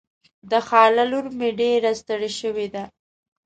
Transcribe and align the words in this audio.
د 0.49 0.53
خاله 0.67 1.03
لور 1.11 1.25
مې 1.37 1.49
ډېره 1.59 1.91
ستړې 2.01 2.31
شوې 2.39 2.67
ده. 2.73 2.83